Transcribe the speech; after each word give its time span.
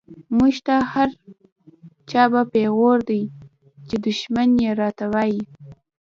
مونږ 0.35 0.55
ته 0.65 0.75
هر 0.91 1.09
“شابه” 2.11 2.41
پیغور 2.53 2.97
دۍ، 3.07 3.23
چی 3.87 3.95
دشمن 4.07 4.49
یی 4.61 4.69
راته 4.81 5.05
وایی 5.13 5.41